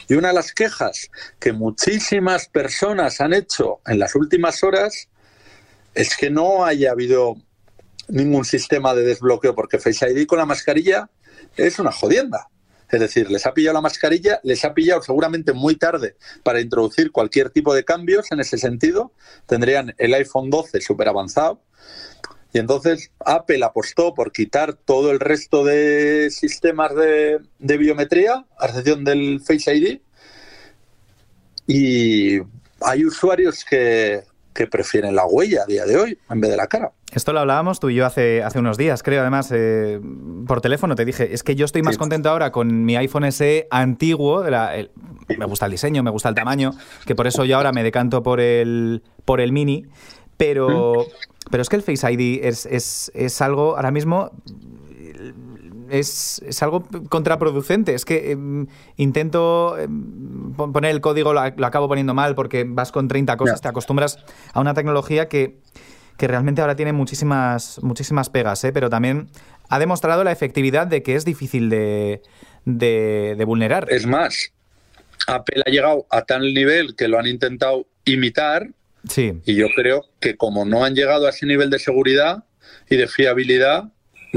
[0.09, 1.09] y una de las quejas
[1.39, 5.07] que muchísimas personas han hecho en las últimas horas
[5.93, 7.37] es que no haya habido
[8.07, 11.09] ningún sistema de desbloqueo, porque Face ID con la mascarilla
[11.55, 12.49] es una jodienda.
[12.89, 17.11] Es decir, les ha pillado la mascarilla, les ha pillado seguramente muy tarde para introducir
[17.11, 19.11] cualquier tipo de cambios en ese sentido.
[19.45, 21.61] Tendrían el iPhone 12 súper avanzado.
[22.53, 28.67] Y entonces Apple apostó por quitar todo el resto de sistemas de, de biometría, a
[28.67, 29.99] excepción del Face ID.
[31.67, 32.39] Y
[32.79, 34.23] hay usuarios que,
[34.57, 36.91] que prefieren la huella a día de hoy en vez de la cara.
[37.13, 40.01] Esto lo hablábamos tú y yo hace, hace unos días, creo, además, eh,
[40.47, 43.67] por teléfono te dije, es que yo estoy más contento ahora con mi iPhone SE
[43.69, 46.71] antiguo, me gusta el diseño, me gusta el tamaño,
[47.05, 49.85] que por eso yo ahora me decanto por el, por el mini,
[50.37, 51.05] pero,
[51.51, 54.31] pero es que el Face ID es, es, es algo ahora mismo
[55.89, 57.93] es, algo contraproducente.
[57.93, 63.07] Es que em, intento em, poner el código, lo, acabo poniendo mal porque vas con
[63.07, 64.19] 30 cosas, te acostumbras
[64.53, 65.59] a una tecnología que,
[66.19, 68.71] realmente ahora tiene muchísimas, muchísimas pegas, ¿eh?
[68.71, 69.27] pero también
[69.69, 72.21] ha demostrado la efectividad de que es difícil de,
[72.65, 73.87] de vulnerar.
[73.91, 74.51] Es más,
[75.27, 78.69] Apple ha llegado a tal nivel que lo han intentado imitar.
[79.07, 79.33] Sí.
[79.45, 82.43] Y yo creo que como no han llegado a ese nivel de seguridad
[82.89, 83.91] y de fiabilidad,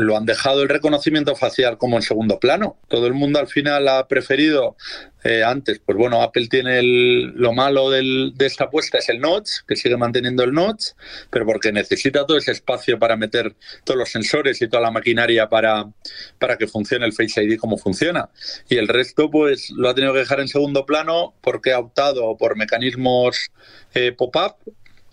[0.04, 2.76] lo han dejado el reconocimiento facial como en segundo plano.
[2.88, 4.76] Todo el mundo al final ha preferido
[5.22, 9.76] eh, antes, pues bueno, Apple tiene lo malo de esta apuesta es el notch, que
[9.76, 10.92] sigue manteniendo el notch,
[11.30, 15.48] pero porque necesita todo ese espacio para meter todos los sensores y toda la maquinaria
[15.48, 15.90] para,
[16.38, 18.30] para que funcione el Face ID como funciona.
[18.68, 22.36] Y el resto, pues lo ha tenido que dejar en segundo plano porque ha optado
[22.38, 23.50] por mecanismos
[23.94, 24.56] eh, pop-up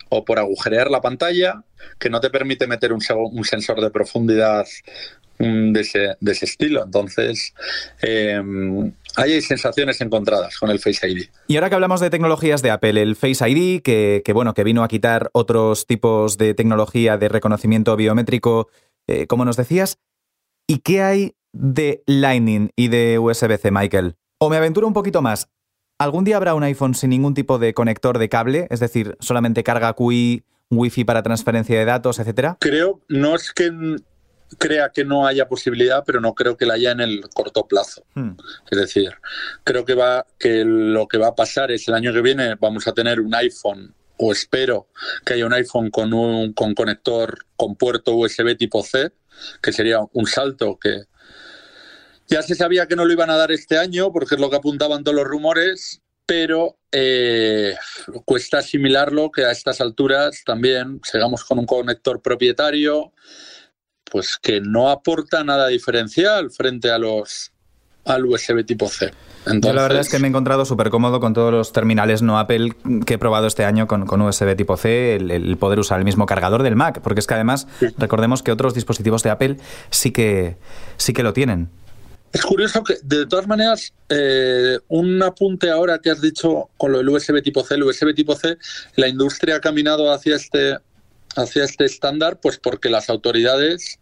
[0.08, 1.62] o por agujerear la pantalla,
[1.98, 3.00] que no te permite meter un,
[3.44, 4.66] sensor de profundidad
[5.38, 6.84] mm, de ese, estilo.
[6.84, 7.54] Entonces,
[8.02, 8.40] eh,
[9.16, 11.26] hay sensaciones encontradas con el Face ID.
[11.48, 14.84] Y ahora que hablamos de tecnologías de Apple, el Face ID, que, bueno, que vino
[14.84, 18.68] a quitar otros tipos de tecnología de reconocimiento biométrico,
[19.08, 19.98] eh, como nos decías,
[20.68, 24.14] ¿y qué hay de Lightning y de USB-C, Michael?
[24.38, 25.48] O me aventuro un poquito más.
[25.98, 28.68] ¿Algún día habrá un iPhone sin ningún tipo de conector de cable?
[28.70, 32.56] Es decir, solamente carga QI, Wi-Fi para transferencia de datos, etcétera.
[32.60, 33.72] Creo, no es que
[34.58, 38.04] crea que no haya posibilidad, pero no creo que la haya en el corto plazo.
[38.14, 38.36] Hmm.
[38.70, 39.12] Es decir,
[39.64, 42.86] creo que va que lo que va a pasar es el año que viene vamos
[42.86, 44.86] a tener un iPhone o espero
[45.24, 49.10] que haya un iPhone con un con conector con puerto USB tipo C,
[49.60, 51.06] que sería un salto que
[52.28, 54.56] ya se sabía que no lo iban a dar este año, porque es lo que
[54.56, 57.74] apuntaban todos los rumores, pero eh,
[58.24, 63.12] cuesta asimilarlo que a estas alturas también sigamos con un conector propietario,
[64.04, 67.52] pues que no aporta nada diferencial frente a los
[68.04, 69.12] al USB tipo C.
[69.46, 72.38] Yo la verdad es que me he encontrado súper cómodo con todos los terminales no
[72.38, 72.74] Apple
[73.06, 76.62] que he probado este año con, USB tipo C, el, poder usar el mismo cargador
[76.62, 79.56] del Mac, porque es que además recordemos que otros dispositivos de Apple
[79.90, 80.56] sí que,
[80.96, 81.70] sí que lo tienen.
[82.32, 86.98] Es curioso que, de todas maneras, eh, un apunte ahora que has dicho con lo
[86.98, 88.58] del USB tipo C, el USB tipo C,
[88.96, 90.78] la industria ha caminado hacia este
[91.36, 94.00] hacia este estándar, pues porque las autoridades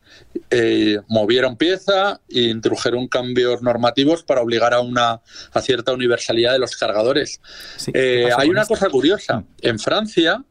[0.51, 5.21] eh, movieron pieza e introdujeron cambios normativos para obligar a una
[5.53, 7.41] a cierta universalidad de los cargadores.
[7.93, 9.45] Eh, hay una cosa curiosa.
[9.61, 10.45] En Francia,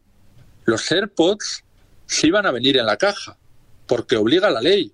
[0.65, 1.63] los AirPods
[2.05, 3.37] sí van a venir en la caja,
[3.87, 4.93] porque obliga la ley.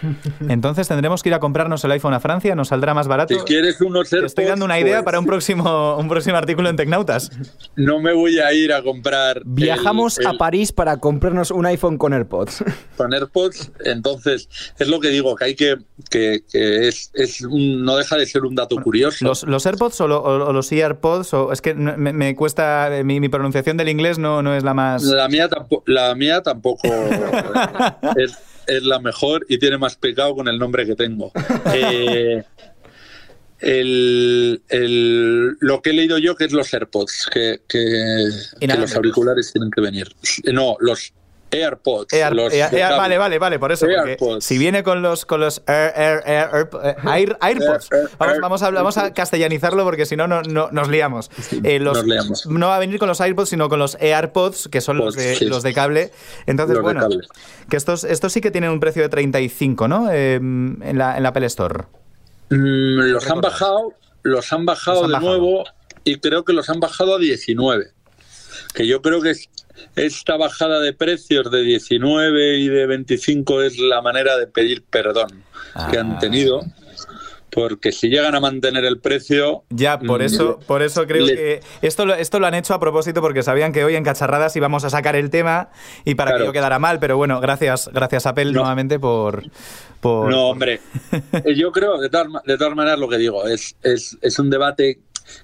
[0.48, 3.34] Entonces tendremos que ir a comprarnos el iPhone a Francia, nos saldrá más barato.
[3.34, 6.68] Si quieres unos AirPods, estoy dando una idea pues para un próximo, un próximo artículo
[6.68, 7.30] en Tecnautas.
[7.76, 9.42] No me voy a ir a comprar.
[9.44, 12.64] Viajamos a París para comprarnos un iPhone con AirPods.
[12.96, 15.76] Con AirPods, entonces es lo que digo, que hay que.
[16.10, 17.10] que, es,
[17.42, 19.24] no deja de ser un dato curioso.
[19.24, 21.34] ¿Los, AirPods o, los AirPods?
[21.34, 22.90] O, es que me, cuesta.
[23.04, 25.02] Mi, pronunciación del inglés no, no es la más.
[25.02, 26.88] La mía, tampoco la mía tampoco
[28.16, 31.32] es es la mejor y tiene más pecado con el nombre que tengo.
[33.58, 38.28] Eh, lo que he leído yo que es los AirPods, que, que
[38.60, 40.14] los auriculares tienen que venir.
[40.52, 41.14] No, los
[41.50, 42.12] AirPods.
[42.12, 43.86] vale, vale, vale, por eso.
[44.40, 50.26] Si viene con los, con los AirPods, vamos, a, vamos a castellanizarlo porque si no,
[50.26, 51.30] no, nos, liamos.
[51.64, 52.04] Eh, los,
[52.46, 55.38] No va a venir con los AirPods, sino con los AirPods, que son los de,
[55.42, 56.12] los de cable.
[56.46, 57.08] Entonces, bueno,
[57.68, 60.10] que estos, estos sí que tienen un precio de 35, ¿no?
[60.10, 61.84] Eh, en, la, en la Apple Store.
[62.50, 65.64] Mm, los han bajado, los han bajado de nuevo
[66.04, 67.95] y creo que los han bajado a 19.
[68.76, 69.48] Que yo creo que es
[69.96, 75.42] esta bajada de precios de 19 y de 25 es la manera de pedir perdón
[75.90, 76.18] que han ah.
[76.18, 76.62] tenido
[77.56, 79.64] porque si llegan a mantener el precio...
[79.70, 82.80] Ya, por mm, eso, por eso creo que esto lo, esto lo han hecho a
[82.80, 85.70] propósito porque sabían que hoy en Cacharradas íbamos a sacar el tema
[86.04, 89.42] y para que yo quedara mal, pero bueno, gracias, gracias Apple nuevamente por,
[90.00, 90.28] por...
[90.28, 90.82] No, hombre,
[91.56, 94.98] yo creo, de todas, de todas maneras lo que digo, es, es, es un debate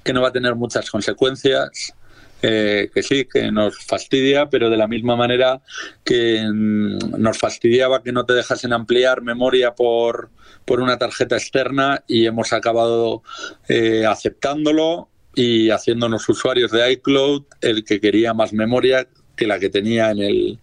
[0.04, 1.94] que no va a tener muchas consecuencias
[2.42, 5.62] eh, que sí, que nos fastidia, pero de la misma manera
[6.04, 10.30] que mm, nos fastidiaba que no te dejasen ampliar memoria por,
[10.64, 13.22] por una tarjeta externa y hemos acabado
[13.68, 19.70] eh, aceptándolo y haciéndonos usuarios de iCloud el que quería más memoria que la que
[19.70, 20.58] tenía en el,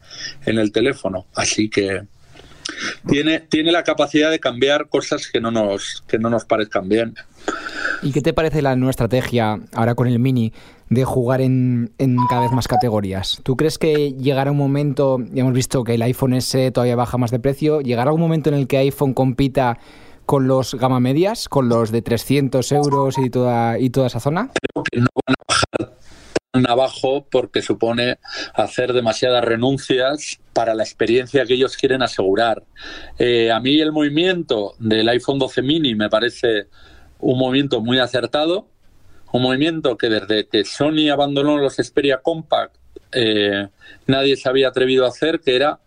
[0.45, 1.27] en el teléfono.
[1.33, 2.03] Así que
[3.07, 7.15] tiene, tiene la capacidad de cambiar cosas que no nos, que no nos parezcan bien.
[8.01, 10.53] ¿Y qué te parece la nueva estrategia ahora con el Mini
[10.89, 11.91] de jugar en,
[12.30, 13.39] cada vez más categorías?
[13.43, 17.17] ¿Tú crees que llegará un momento, ya hemos visto que el iPhone S todavía baja
[17.17, 19.78] más de precio, llegará un momento en el que iPhone compita
[20.25, 24.52] con los gama medias, con los de 300 euros y toda, y toda esa zona?
[24.73, 25.99] Creo que no van a bajar
[26.52, 28.17] tan abajo porque supone
[28.54, 32.63] hacer demasiadas renuncias para la experiencia que ellos quieren asegurar.
[33.17, 36.67] Eh, a mí el movimiento del iPhone 12 mini me parece
[37.19, 38.67] un movimiento muy acertado,
[39.31, 42.75] un movimiento que desde que Sony abandonó los Xperia Compact
[43.11, 43.67] eh,
[44.07, 45.79] nadie se había atrevido a hacer, que era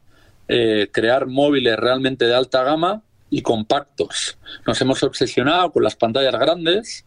[0.49, 4.39] eh, crear móviles realmente de alta gama y compactos.
[4.67, 7.05] Nos hemos obsesionado con las pantallas grandes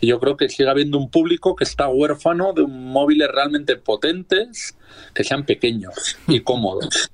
[0.00, 4.76] y yo creo que sigue habiendo un público que está huérfano de móviles realmente potentes
[5.14, 7.10] que sean pequeños y cómodos.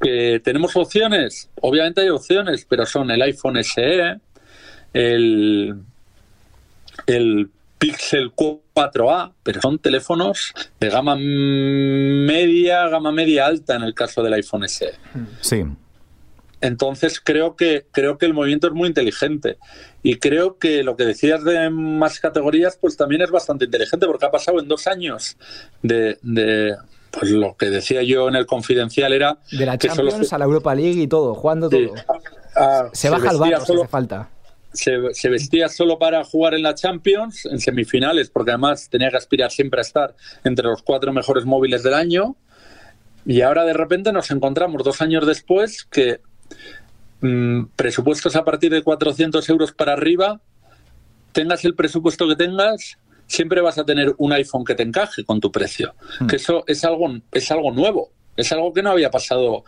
[0.00, 1.50] ¿Que tenemos opciones?
[1.60, 4.18] Obviamente hay opciones, pero son el iPhone SE,
[4.94, 5.74] el,
[7.06, 7.50] el
[7.80, 14.34] Pixel 4A, pero son teléfonos de gama media, gama media alta en el caso del
[14.34, 14.92] iPhone SE.
[15.40, 15.64] Sí.
[16.60, 19.56] Entonces creo que creo que el movimiento es muy inteligente
[20.02, 24.26] y creo que lo que decías de más categorías pues también es bastante inteligente porque
[24.26, 25.38] ha pasado en dos años
[25.82, 26.18] de,
[27.10, 30.74] pues lo que decía yo en el confidencial era de la Champions a la Europa
[30.74, 31.94] League y todo jugando todo
[32.92, 34.28] se, baja el barco si hace falta
[34.72, 39.50] se, vestía solo para jugar en la Champions, en semifinales, porque además tenía que aspirar
[39.50, 42.36] siempre a estar entre los cuatro mejores móviles del año.
[43.26, 46.20] Y ahora de repente nos encontramos dos años después que
[47.20, 50.40] mm, presupuestos a partir de 400 euros para arriba,
[51.32, 55.40] tengas el presupuesto que tengas, siempre vas a tener un iPhone que te encaje con
[55.40, 55.94] tu precio.
[56.28, 59.64] Que eso es algo, es algo nuevo Es algo que no había pasado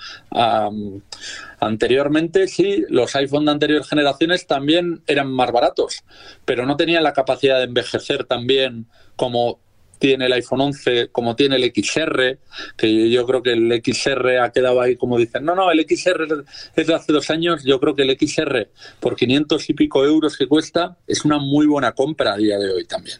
[1.60, 2.48] anteriormente.
[2.48, 6.04] Sí, los iPhone de anteriores generaciones también eran más baratos,
[6.44, 9.60] pero no tenían la capacidad de envejecer tan bien como
[10.02, 12.36] tiene el iPhone 11, como tiene el XR,
[12.76, 16.44] que yo creo que el XR ha quedado ahí como dicen, no, no, el XR
[16.74, 20.36] es de hace dos años, yo creo que el XR por 500 y pico euros
[20.36, 23.18] que cuesta es una muy buena compra a día de hoy también.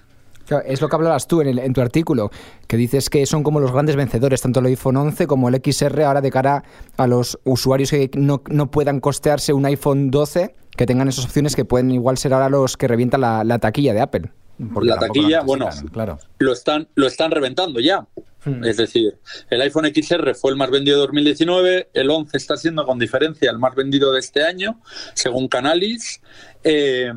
[0.67, 2.31] Es lo que hablabas tú en, el, en, tu artículo,
[2.67, 6.03] que dices que son como los grandes vencedores, tanto el iPhone 11 como el XR,
[6.03, 6.65] ahora de cara
[6.97, 11.55] a los usuarios que no, no puedan costearse un iPhone 12, que tengan esas opciones
[11.57, 14.31] que pueden igual ser ahora los que revientan la, la taquilla de Apple
[14.83, 16.19] la taquilla, bueno, claro.
[16.39, 18.07] lo están lo están reventando ya.
[18.45, 18.65] Hmm.
[18.65, 19.17] Es decir,
[19.51, 23.51] el iPhone XR fue el más vendido de 2019, el 11 está siendo con diferencia
[23.51, 24.81] el más vendido de este año,
[25.15, 26.21] según Canalis.
[26.65, 27.13] Eh,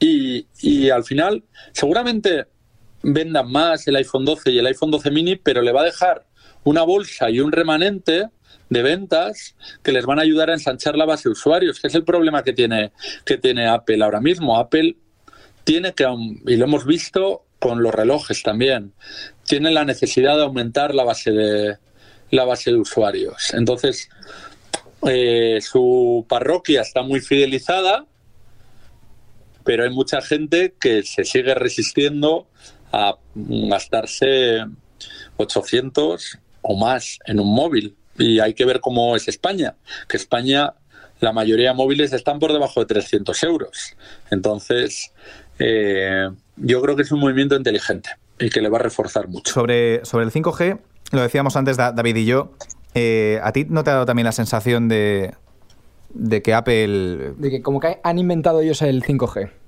[0.00, 2.46] y, al final, seguramente
[3.02, 6.26] vendan más el iPhone 12 y el iPhone 12 mini, pero le va a dejar
[6.64, 8.28] una bolsa y un remanente
[8.68, 11.94] de ventas que les van a ayudar a ensanchar la base de usuarios, que es
[11.94, 12.92] el problema que tiene,
[13.24, 14.58] que tiene Apple ahora mismo.
[14.58, 14.96] Apple
[15.64, 16.06] tiene que,
[16.46, 18.94] y lo hemos visto con los relojes también,
[19.44, 21.76] tiene la necesidad de aumentar la base de,
[22.30, 23.52] la base de usuarios.
[23.54, 24.08] Entonces,
[25.06, 28.06] eh, su parroquia está muy fidelizada,
[29.70, 32.48] pero hay mucha gente que se sigue resistiendo
[32.90, 34.66] a gastarse
[35.36, 37.94] 800 o más en un móvil.
[38.18, 39.76] Y hay que ver cómo es España,
[40.08, 40.74] que España,
[41.20, 43.96] la mayoría de móviles están por debajo de 300 euros.
[44.32, 45.12] Entonces,
[45.60, 49.52] eh, yo creo que es un movimiento inteligente y que le va a reforzar mucho.
[49.54, 50.80] Sobre, sobre el 5G,
[51.12, 52.54] lo decíamos antes David y yo,
[52.94, 55.32] eh, ¿a ti no te ha dado también la sensación de,
[56.12, 57.34] de que Apple...
[57.38, 59.59] De que como que han inventado ellos el 5G.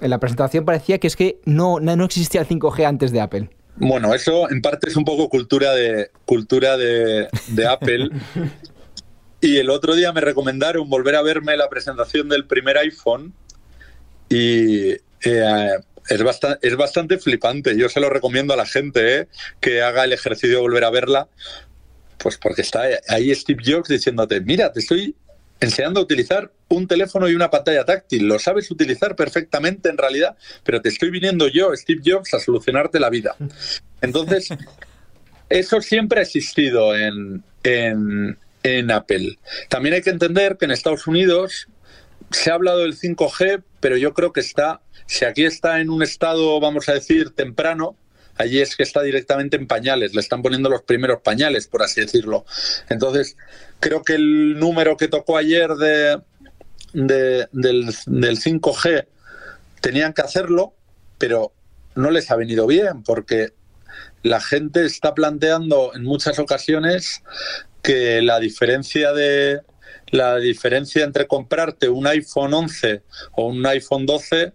[0.00, 3.50] En la presentación parecía que es que no, no existía el 5G antes de Apple.
[3.76, 8.10] Bueno, eso en parte es un poco cultura de, cultura de, de Apple.
[9.40, 13.34] y el otro día me recomendaron volver a verme la presentación del primer iPhone
[14.28, 17.76] y eh, es, bastante, es bastante flipante.
[17.76, 19.28] Yo se lo recomiendo a la gente eh,
[19.60, 21.28] que haga el ejercicio de volver a verla,
[22.18, 25.14] pues porque está ahí Steve Jobs diciéndote, mira, te estoy
[25.60, 28.26] enseñando a utilizar un teléfono y una pantalla táctil.
[28.26, 33.00] Lo sabes utilizar perfectamente en realidad, pero te estoy viniendo yo, Steve Jobs, a solucionarte
[33.00, 33.36] la vida.
[34.00, 34.48] Entonces,
[35.48, 39.38] eso siempre ha existido en, en, en Apple.
[39.68, 41.68] También hay que entender que en Estados Unidos
[42.30, 46.02] se ha hablado del 5G, pero yo creo que está si aquí está en un
[46.02, 47.96] estado, vamos a decir, temprano,
[48.36, 52.02] allí es que está directamente en pañales, le están poniendo los primeros pañales, por así
[52.02, 52.44] decirlo.
[52.90, 53.36] Entonces,
[53.80, 56.20] creo que el número que tocó ayer de,
[56.92, 59.06] del, del 5G
[59.80, 60.74] tenían que hacerlo,
[61.18, 61.52] pero
[61.94, 63.52] no les ha venido bien, porque
[64.22, 67.22] la gente está planteando en muchas ocasiones
[67.82, 69.60] que la diferencia de
[70.10, 74.52] la diferencia entre comprarte un iPhone 11 o un iPhone 12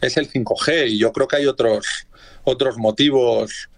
[0.00, 1.86] es el 5G y yo creo que hay otros,
[2.44, 3.70] otros motivos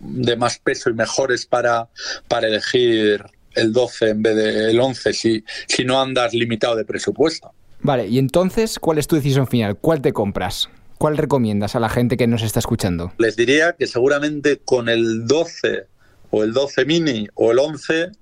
[0.00, 1.88] de más peso y mejores para,
[2.28, 3.24] para elegir
[3.56, 7.52] el 12 en vez del 11 si, si no andas limitado de presupuesto.
[7.80, 9.76] Vale, y entonces, ¿cuál es tu decisión final?
[9.76, 10.70] ¿Cuál te compras?
[10.98, 13.12] ¿Cuál recomiendas a la gente que nos está escuchando?
[13.18, 15.86] Les diría que seguramente con el 12
[16.30, 18.12] o el 12 mini o el 11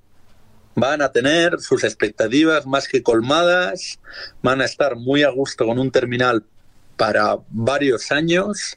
[0.75, 4.01] van a tener sus expectativas más que colmadas,
[4.43, 6.45] van a estar muy a gusto con un terminal
[6.97, 8.77] para varios años,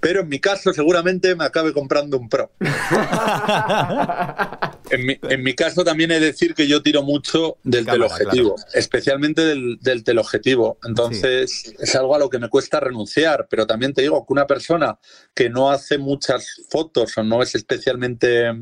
[0.00, 2.50] pero en mi caso seguramente me acabe comprando un Pro.
[4.92, 9.78] en, mi, caso también he de decir que yo tiro mucho del teleobjetivo, especialmente del,
[9.80, 10.78] del, teleobjetivo.
[10.84, 14.46] Entonces es algo a lo que me cuesta renunciar, pero también te digo que una
[14.46, 14.98] persona
[15.34, 18.52] que no hace muchas fotos o no es especialmente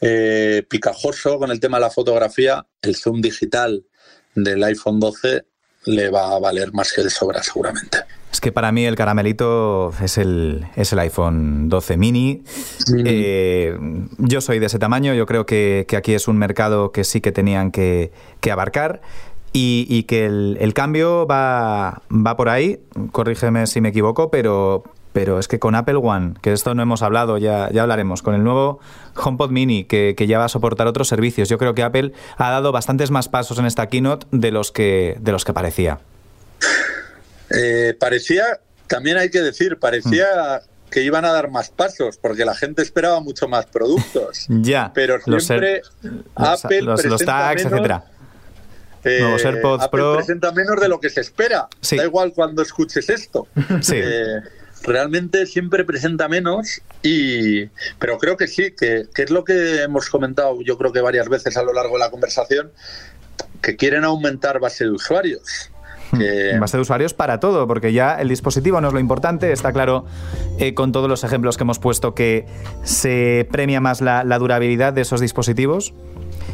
[0.00, 3.86] eh, picajoso con el tema de la fotografía, el zoom digital
[4.34, 5.46] del iPhone 12
[5.86, 7.98] le va a valer más que de sobra seguramente.
[8.34, 12.42] Es que para mí el caramelito es el, es el iPhone 12 mini.
[13.04, 13.78] Eh,
[14.18, 17.30] yo soy de ese tamaño, yo creo que, aquí es un mercado que sí que
[17.30, 18.10] tenían que,
[18.50, 19.02] abarcar.
[19.52, 22.80] Y, que el, el, cambio va, va por ahí,
[23.12, 26.82] corrígeme si me equivoco, pero, pero es que con Apple One, que de esto no
[26.82, 28.80] hemos hablado, ya, ya hablaremos, con el nuevo
[29.14, 32.72] HomePod Mini, que, ya va a soportar otros servicios, yo creo que Apple ha dado
[32.72, 36.00] bastantes más pasos en esta keynote de los que, de los que parecía.
[37.50, 40.26] Eh, parecía, también hay que decir, parecía
[40.62, 40.90] mm.
[40.90, 44.46] que iban a dar más pasos, porque la gente esperaba mucho más productos.
[44.48, 44.92] ya.
[44.94, 45.82] Pero siempre
[46.34, 48.04] Apple los, los, tags, etcétera.
[49.04, 50.16] Eh, Nuevos AirPods Apple Pro.
[50.16, 51.68] presenta menos de lo que se espera.
[51.94, 53.46] Da igual cuando escuches esto.
[53.82, 53.96] Sí.
[53.96, 54.40] Eh,
[54.82, 57.66] realmente siempre presenta menos y
[57.98, 61.28] pero creo que sí, que, que es lo que hemos comentado yo creo que varias
[61.28, 62.70] veces a lo largo de la conversación,
[63.62, 65.70] que quieren aumentar base de usuarios.
[66.18, 66.58] Que...
[66.58, 70.04] Base de usuarios para todo, porque ya el dispositivo no es lo importante, está claro
[70.58, 72.46] eh, con todos los ejemplos que hemos puesto que
[72.82, 75.94] se premia más la, la durabilidad de esos dispositivos.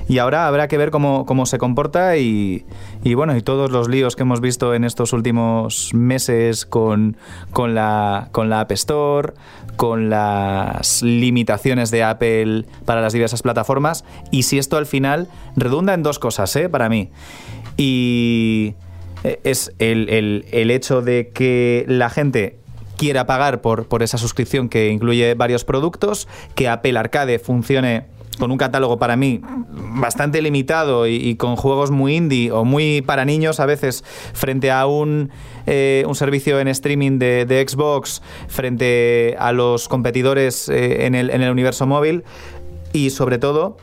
[0.09, 2.65] Y ahora habrá que ver cómo, cómo se comporta y,
[3.05, 7.17] y, bueno, y todos los líos que hemos visto en estos últimos meses con,
[7.53, 9.35] con, la, con la App Store,
[9.77, 15.95] con las limitaciones de Apple para las diversas plataformas y si esto al final redunda
[15.95, 16.69] en dos cosas, ¿eh?
[16.69, 17.11] Para mí.
[17.77, 18.75] Y
[19.23, 22.57] es el, el, el hecho de que la gente
[22.97, 28.05] quiera pagar por, por esa suscripción que incluye varios productos, que Apple Arcade funcione
[28.39, 29.41] con un catálogo para mí
[29.71, 34.71] bastante limitado y, y, con juegos muy indie o muy para niños a veces frente
[34.71, 35.31] a un,
[35.67, 41.31] eh, un servicio en streaming de, de, Xbox, frente a los competidores eh, en, el,
[41.31, 42.25] en el universo móvil
[42.93, 43.77] y sobre todo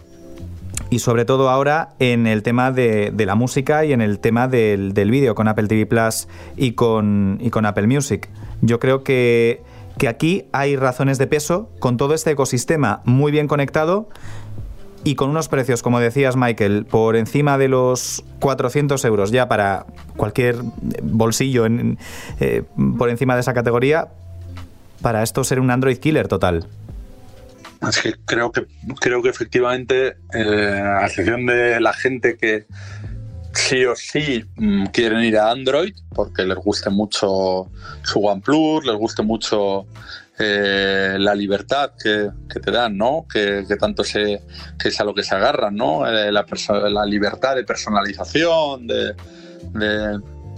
[0.89, 4.93] y sobre todo ahora en el tema de, la música y en el tema del,
[4.93, 8.29] vídeo con Apple TV Plus y con, Apple Music.
[8.61, 9.61] Yo creo que,
[10.07, 14.09] aquí hay razones de peso con todo este ecosistema muy bien conectado
[15.03, 19.85] y con unos precios, como decías Michael, por encima de los 400 euros ya para
[20.15, 20.57] cualquier
[21.01, 21.65] bolsillo
[22.39, 22.63] eh,
[22.97, 24.09] por encima de esa categoría,
[25.01, 26.67] para esto ser un Android killer total.
[27.81, 28.65] Es que creo que
[28.99, 32.65] creo que efectivamente, eh, a excepción de la gente que
[33.53, 37.69] sí o sí mmm, quieren ir a Android porque les guste mucho
[38.03, 39.87] su OnePlus, les guste mucho
[40.39, 43.25] eh, la libertad que, que, te dan, ¿no?
[43.31, 44.43] Que, que, tanto se,
[44.77, 46.07] que es a lo que se agarran, ¿no?
[46.07, 46.45] Eh, la,
[46.89, 49.15] la, libertad de personalización, de,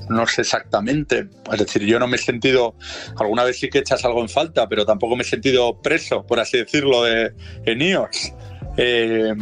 [0.10, 1.30] no sé exactamente.
[1.51, 2.76] Es decir, yo no me he sentido,
[3.18, 6.39] alguna vez sí que echas algo en falta, pero tampoco me he sentido preso, por
[6.39, 7.34] así decirlo, de,
[7.66, 8.34] en iOS.
[8.78, 9.34] Eh,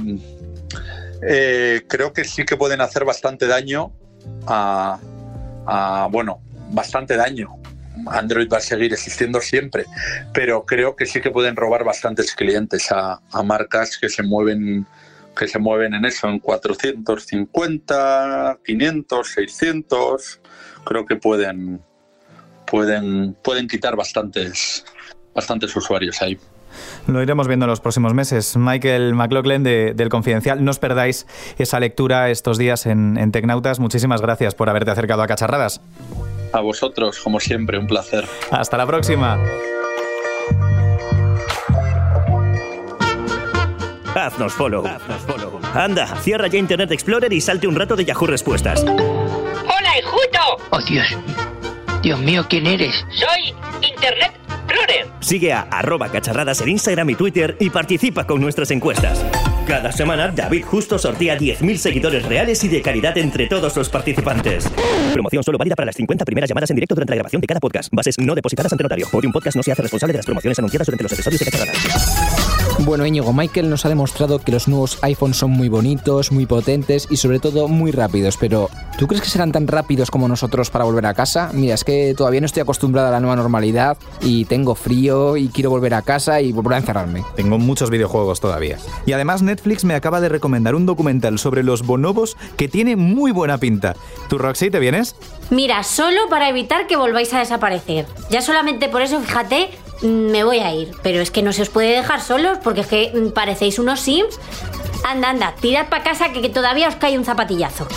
[1.28, 3.92] eh, creo que sí que pueden hacer bastante daño
[4.46, 5.00] a,
[5.66, 7.58] a bueno, bastante daño
[8.06, 9.86] Android va a seguir existiendo siempre,
[10.34, 14.86] pero creo que sí que pueden robar bastantes clientes a, a marcas que se mueven
[15.38, 20.40] que se mueven en eso, en 450, 500, 600,
[20.88, 21.82] creo que pueden
[22.66, 24.86] pueden pueden quitar bastantes
[25.36, 26.38] bastantes usuarios ahí.
[27.08, 28.56] Lo iremos viendo en los próximos meses.
[28.58, 31.26] Michael McLaughlin de, del Confidencial, no os perdáis
[31.58, 33.80] esa lectura estos días en, en Tecnautas.
[33.80, 35.82] Muchísimas gracias por haberte acercado a Cacharradas.
[36.54, 38.26] A vosotros, como siempre, un placer.
[38.52, 39.40] Hasta la próxima.
[44.16, 44.86] Haznos follow.
[44.86, 45.60] Haznos follow.
[45.74, 48.84] Anda, cierra ya Internet Explorer y salte un rato de Yahoo Respuestas.
[50.72, 51.06] Oh, Dios.
[52.02, 53.06] Dios mío, ¿quién eres?
[53.10, 55.08] Soy Internet Explorer.
[55.20, 59.26] Sigue a arroba cacharradas en Instagram y Twitter y participa con nuestras encuestas.
[59.68, 64.72] Cada semana, David Justo sortea 10.000 seguidores reales y de calidad entre todos los participantes.
[65.12, 67.60] Promoción solo válida para las 50 primeras llamadas en directo durante la grabación de cada
[67.60, 67.90] podcast.
[67.92, 69.08] Bases no depositadas ante notario.
[69.12, 72.27] Podium Podcast no se hace responsable de las promociones anunciadas durante los episodios de Cacharradas.
[72.80, 77.08] Bueno, Íñigo, Michael nos ha demostrado que los nuevos iPhones son muy bonitos, muy potentes
[77.10, 78.70] y sobre todo muy rápidos, pero
[79.00, 81.50] ¿tú crees que serán tan rápidos como nosotros para volver a casa?
[81.54, 85.50] Mira, es que todavía no estoy acostumbrada a la nueva normalidad y tengo frío y
[85.50, 87.26] quiero volver a casa y volver a encerrarme.
[87.36, 88.78] Tengo muchos videojuegos todavía.
[89.06, 93.32] Y además Netflix me acaba de recomendar un documental sobre los bonobos que tiene muy
[93.32, 93.96] buena pinta.
[94.30, 95.16] ¿Tú, Roxy, te vienes?
[95.50, 98.06] Mira, solo para evitar que volváis a desaparecer.
[98.30, 99.70] Ya solamente por eso, fíjate,
[100.02, 100.92] me voy a ir.
[101.04, 104.40] Pero es que no se os puede dejar solos porque es que parecéis unos sims.
[105.06, 107.88] Anda, anda, tirad para casa que, que todavía os cae un zapatillazo.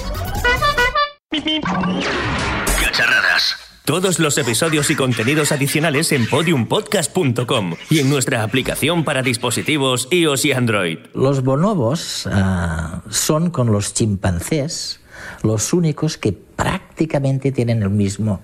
[2.82, 3.56] Cacharradas.
[3.84, 10.44] Todos los episodios y contenidos adicionales en podiumpodcast.com y en nuestra aplicación para dispositivos iOS
[10.44, 10.98] y Android.
[11.12, 15.00] Los bonobos uh, son con los chimpancés
[15.42, 18.42] los únicos que prácticamente tienen el mismo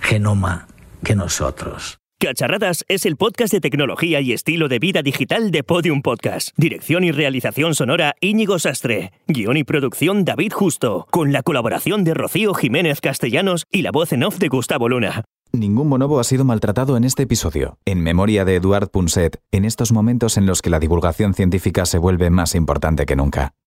[0.00, 0.68] genoma
[1.02, 1.99] que nosotros.
[2.20, 6.50] Cacharradas es el podcast de tecnología y estilo de vida digital de Podium Podcast.
[6.54, 9.12] Dirección y realización sonora Íñigo Sastre.
[9.26, 11.06] Guión y producción David Justo.
[11.10, 15.24] Con la colaboración de Rocío Jiménez Castellanos y la voz en off de Gustavo Luna.
[15.52, 17.78] Ningún bonobo ha sido maltratado en este episodio.
[17.86, 21.96] En memoria de Eduard Punset, en estos momentos en los que la divulgación científica se
[21.96, 23.54] vuelve más importante que nunca.